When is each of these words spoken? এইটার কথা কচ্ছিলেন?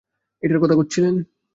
এইটার 0.43 0.61
কথা 0.63 0.75
কচ্ছিলেন? 0.75 1.15